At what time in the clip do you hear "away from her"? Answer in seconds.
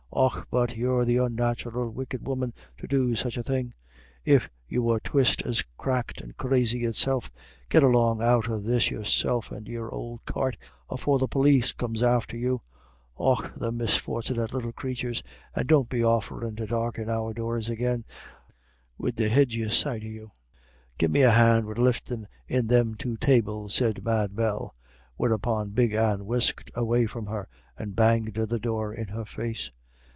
26.75-27.47